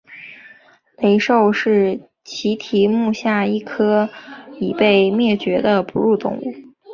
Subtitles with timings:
[0.97, 4.09] 雷兽是奇蹄目下一科
[4.59, 4.73] 已
[5.11, 6.51] 灭绝的哺乳动物。